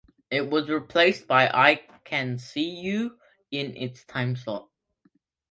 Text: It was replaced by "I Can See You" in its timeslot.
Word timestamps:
It 0.31 0.49
was 0.49 0.67
replaced 0.67 1.27
by 1.27 1.47
"I 1.53 1.75
Can 2.05 2.39
See 2.39 2.67
You" 2.71 3.19
in 3.51 3.77
its 3.77 4.03
timeslot. 4.05 4.67